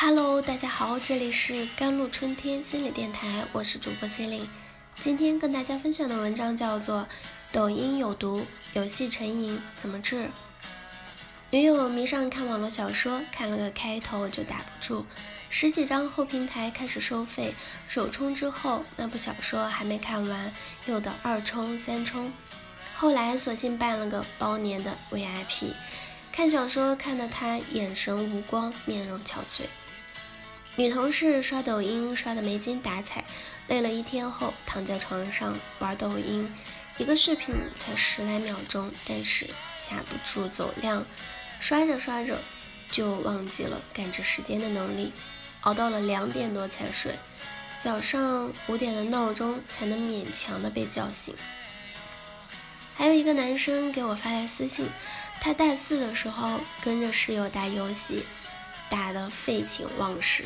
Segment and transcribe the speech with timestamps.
[0.00, 4.46] Hello，大家好，这里是甘露春天心理电台，我是主播 Celine。
[5.00, 7.00] 今天跟大家分享的文章叫做
[7.50, 10.26] 《抖音有毒，游戏成瘾怎么治》。
[11.50, 15.04] 女友迷上看网络小说，看了个开头就打不住，
[15.50, 17.52] 十几章后平台开始收费，
[17.88, 20.54] 首充之后那部小说还没看完，
[20.86, 22.32] 又得二充三充，
[22.94, 25.72] 后来索性办了个包年的 VIP，
[26.30, 29.62] 看小说看得他眼神无光，面容憔悴。
[30.78, 33.24] 女同事刷抖音刷得没精打采，
[33.66, 36.54] 累了一天后躺在床上玩抖音，
[36.98, 39.44] 一个视频才十来秒钟，但是
[39.80, 41.04] 架不住走量，
[41.58, 42.38] 刷着刷着
[42.92, 45.12] 就忘记了感知时间的能力，
[45.62, 47.16] 熬到了两点多才睡，
[47.80, 51.34] 早上五点的闹钟才能勉强的被叫醒。
[52.94, 54.86] 还有一个男生给我发来私信，
[55.40, 58.22] 他大四的时候跟着室友打游戏。
[58.90, 60.44] 打得废寝忘食，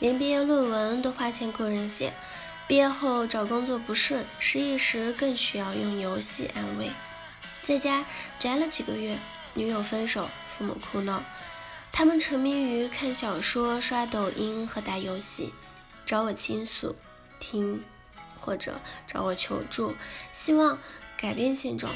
[0.00, 2.12] 连毕业论文都花钱雇人写。
[2.66, 6.90] 毕业后找工作不顺，失意时更需要用游戏安慰。
[7.62, 8.04] 在家
[8.38, 9.18] 宅了几个月，
[9.52, 11.22] 女友分手，父母哭闹，
[11.92, 15.52] 他们沉迷于看小说、刷抖音和打游戏，
[16.06, 16.96] 找我倾诉，
[17.38, 17.84] 听
[18.40, 19.94] 或者找我求助，
[20.32, 20.78] 希望
[21.18, 21.94] 改变现状。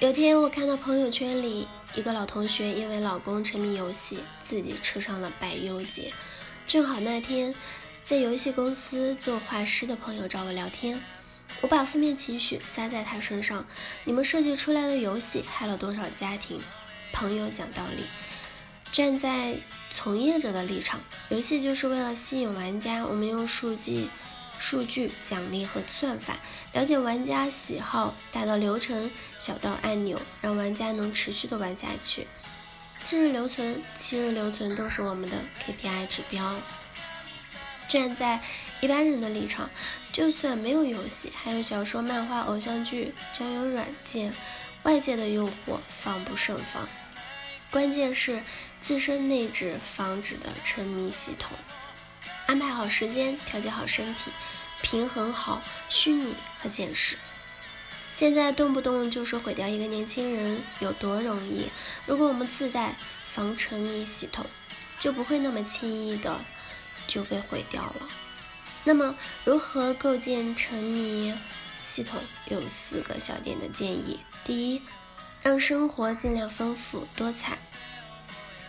[0.00, 1.68] 有天我看到朋友圈里。
[1.94, 6.12] 一个老同学因为老公沉迷游戏，自己吃上了百忧解。
[6.66, 7.54] 正好那天
[8.02, 11.00] 在游戏公司做画师的朋友找我聊天，
[11.60, 13.64] 我把负面情绪撒在他身上。
[14.02, 16.58] 你们设计出来的游戏害了多少家庭？
[17.12, 18.02] 朋友讲道理，
[18.90, 19.56] 站在
[19.92, 24.08] 从业者的立场，游戏就是为了吸引玩家，我们用数据。
[24.58, 26.38] 数据奖励和算法，
[26.72, 32.26] 了解玩家喜好，大到流程，小到按钮，让玩家能持续的玩下去。
[33.00, 36.60] 七日留存，七日留存都是我们的 KPI 指标。
[37.86, 38.40] 站在
[38.80, 39.68] 一般人的立场，
[40.10, 44.32] 就算没有游戏，还有小说、漫画、偶像剧、交友软件，
[44.84, 46.88] 外界的诱惑防不胜防。
[47.70, 48.42] 关键是
[48.80, 51.50] 自身内置防止的沉迷系统。
[52.46, 54.30] 安排好时间，调节好身体，
[54.82, 57.16] 平衡好虚拟和现实。
[58.12, 61.68] 现在动不动就是毁掉一个年轻人，有多容易？
[62.06, 62.94] 如果我们自带
[63.28, 64.46] 防沉迷系统，
[64.98, 66.44] 就不会那么轻易的
[67.06, 68.06] 就被毁掉了。
[68.84, 71.34] 那么，如何构建沉迷
[71.82, 72.20] 系统？
[72.50, 74.20] 有四个小点的建议。
[74.44, 74.82] 第一，
[75.42, 77.58] 让生活尽量丰富多彩。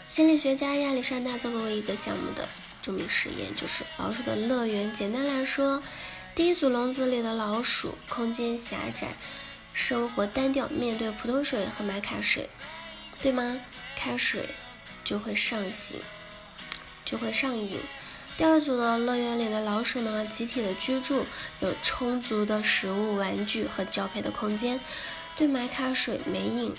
[0.04, 2.48] 心理学家亚历山大做过一个项目的。
[2.86, 4.94] 著名实验就是老鼠的乐园。
[4.94, 5.82] 简单来说，
[6.36, 9.16] 第一组笼子里的老鼠空间狭窄，
[9.74, 12.48] 生活单调，面对普通水和玛卡水，
[13.24, 13.60] 对吗？
[13.96, 14.50] 开水
[15.04, 15.74] 就会上瘾，
[17.04, 17.80] 就会上瘾。
[18.38, 21.26] 第二组的乐园里的老鼠呢，集体的居住，
[21.62, 24.80] 有充足的食物、玩具和交配的空间，
[25.36, 26.72] 对马卡水没瘾。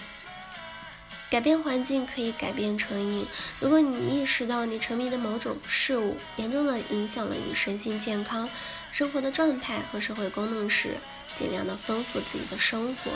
[1.28, 3.26] 改变环境可以改变成瘾。
[3.58, 8.48] 如果你意识到你沉迷的某种事物严重的影响了你身心健康、
[8.92, 10.96] 生活的状态和社会功能时，
[11.34, 13.10] 尽量的丰富自己的生活，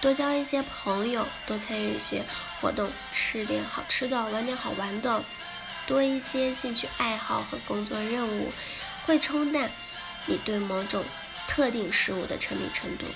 [0.00, 2.22] 多交一些朋友，多参与一些
[2.60, 5.24] 活动，吃点好吃的，玩点好玩的，
[5.86, 8.52] 多一些兴趣爱好和工作任务，
[9.06, 9.70] 会冲淡
[10.26, 11.02] 你对某种
[11.48, 13.06] 特定事物的沉迷程度。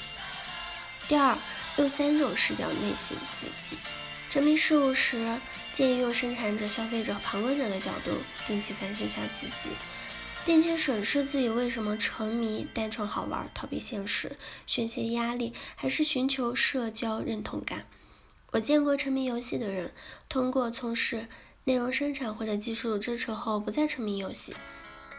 [1.07, 1.37] 第二。
[1.77, 3.77] 用三种视角内省自己。
[4.29, 5.41] 沉迷事物时，
[5.73, 8.13] 建议用生产者、消费者和旁观者的角度，
[8.47, 9.71] 定期反省下自己，
[10.45, 14.37] 定期审视自己为什么沉迷，单纯好玩、逃避现实、
[14.67, 17.87] 宣泄压力，还是寻求社交认同感。
[18.53, 19.93] 我见过沉迷游戏的人，
[20.29, 21.27] 通过从事
[21.65, 24.55] 内容生产或者技术支持后，不再沉迷游戏。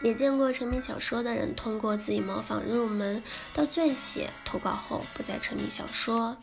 [0.02, 3.22] 也见过沉迷小说的人，通过自己模仿入门
[3.54, 6.36] 到撰写投稿后，不再沉迷小说。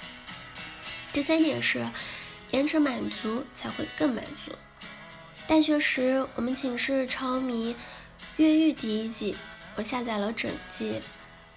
[1.12, 1.90] 第三点是，
[2.52, 4.52] 延迟满足才会更满足。
[5.46, 7.74] 大学时，我们寝室超迷
[8.38, 9.36] 《越狱》第一季，
[9.76, 11.02] 我下载了整季，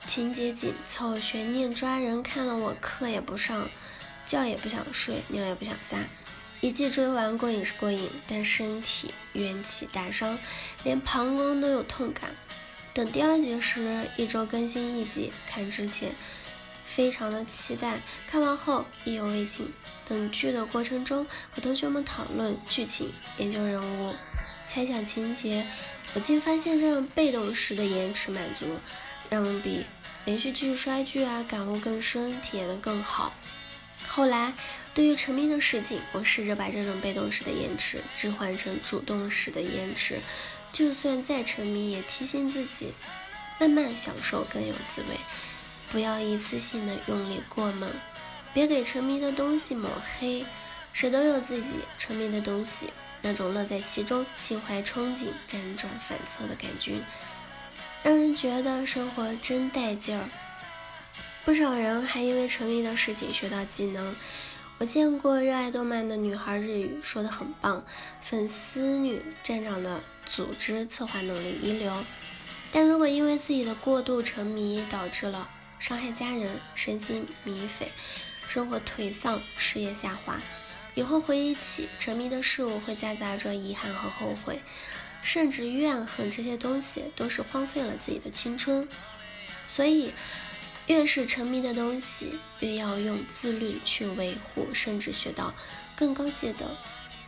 [0.07, 3.69] 情节紧凑，悬念抓人，看了我课也不上，
[4.27, 5.99] 觉也不想睡，尿也不想撒。
[6.63, 10.39] 一季追完过瘾是过瘾，但身体元气大伤，
[10.85, 12.31] 连膀胱都有痛感。
[12.95, 16.15] 等第二集时，一周更新一集，看之前
[16.85, 17.99] 非常的期待，
[18.29, 19.69] 看完后意犹未尽。
[20.09, 24.15] 等剧的过程中，和同学们讨论剧情、研究人物、
[24.65, 25.67] 猜想情节，
[26.15, 28.67] 我竟发现这样被动式的延迟满足，
[29.29, 29.85] 让我比
[30.27, 33.33] 连续剧刷剧啊感悟更深，体验的更好。
[34.07, 34.53] 后来
[34.95, 40.21] 对于沉迷的事情，我试着把这种被动式的延迟置换成主动式的延迟。
[40.71, 42.93] 就算再沉迷，也提醒自己
[43.59, 45.17] 慢慢享受更有滋味，
[45.91, 47.91] 不要一次性的用力过猛，
[48.53, 50.45] 别给沉迷的东西抹黑。
[50.93, 52.91] 谁都有自己沉迷的东西，
[53.23, 56.97] 那种乐在其中、心怀憧憬、辗转反侧的感觉，
[58.03, 60.29] 让人觉得生活真带劲儿。
[61.47, 64.15] 不少人还因为沉迷的事情学到技能。
[64.83, 67.85] 我见过热爱动漫的女孩日语说的很棒，
[68.21, 72.05] 粉丝女站长的组织策划能力一流。
[72.73, 75.49] 但如果因为自己的过度沉迷导致了
[75.79, 77.93] 伤害家人、身心迷匪、
[78.49, 80.43] 生活颓丧、事业下滑，
[80.97, 84.61] 以后回忆起沉迷的事物，会夹杂着遗憾和后悔，
[85.23, 86.29] 甚至怨恨。
[86.29, 88.89] 这些东西都是荒废了自己的青春。
[89.65, 90.13] 所以。
[90.93, 95.55] 越是沉迷的东西，越要用自律去维护，甚至学到
[95.97, 96.77] 更高阶的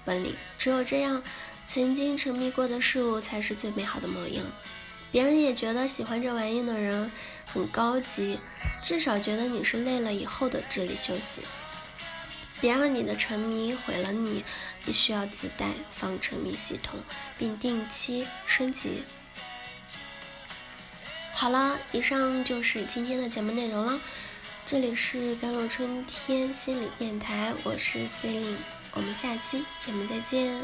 [0.05, 0.37] 本领。
[0.59, 1.23] 只有这样，
[1.65, 4.45] 曾经沉迷过的事物才是最美好的模样。
[5.11, 7.11] 别人也觉得喜欢这玩意的人
[7.47, 8.39] 很高级，
[8.83, 11.41] 至少觉得你是累了以后的智力休息。
[12.61, 14.45] 别让你的沉迷毁了你，
[14.85, 17.01] 必须要自带防沉迷系统，
[17.39, 19.03] 并定期升级。
[21.37, 24.01] 好了，以上就是今天的节目内容了。
[24.65, 28.57] 这里是甘露春天心理电台，我是 C e l i n e
[28.93, 30.57] 我们下期节目再见。